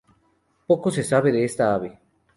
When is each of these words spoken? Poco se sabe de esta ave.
Poco 0.69 0.89
se 0.89 1.03
sabe 1.03 1.31
de 1.31 1.43
esta 1.45 1.75
ave. 1.75 1.99